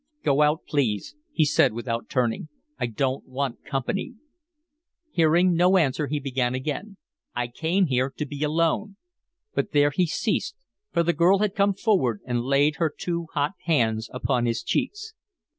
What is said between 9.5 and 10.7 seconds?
but there he ceased,